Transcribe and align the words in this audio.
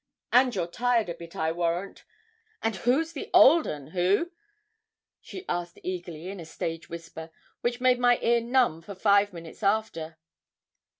'And 0.33 0.55
you're 0.55 0.65
tired 0.65 1.09
a 1.09 1.13
bit, 1.13 1.35
I 1.35 1.51
warrant; 1.51 2.05
and 2.63 2.75
who's 2.75 3.13
the 3.13 3.29
old 3.35 3.67
'un, 3.67 3.91
who?' 3.91 4.31
she 5.21 5.45
asked 5.47 5.77
eagerly, 5.83 6.27
in 6.29 6.39
a 6.39 6.45
stage 6.45 6.89
whisper, 6.89 7.29
which 7.59 7.79
made 7.79 7.99
my 7.99 8.17
ear 8.23 8.41
numb 8.41 8.81
for 8.81 8.95
five 8.95 9.31
minutes 9.31 9.61
after. 9.61 10.17